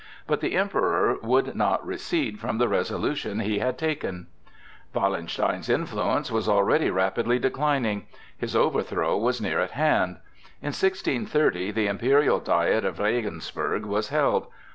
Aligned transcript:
But 0.25 0.41
the 0.41 0.55
Emperor 0.55 1.19
would 1.21 1.53
not 1.55 1.85
recede 1.85 2.39
from 2.39 2.57
the 2.57 2.67
resolution 2.67 3.39
he 3.41 3.59
had 3.59 3.77
taken. 3.77 4.25
Wallenstein's 4.95 5.69
influence 5.69 6.31
was 6.31 6.49
already 6.49 6.89
rapidly 6.89 7.37
declining; 7.37 8.07
his 8.35 8.55
overthrow 8.55 9.15
was 9.15 9.39
near 9.39 9.59
at 9.59 9.73
hand. 9.77 10.15
In 10.59 10.69
1630 10.69 11.69
the 11.73 11.85
imperial 11.85 12.39
diet 12.39 12.83
of 12.83 12.97
Regensburg 12.97 13.85
was 13.85 14.09
held. 14.09 14.47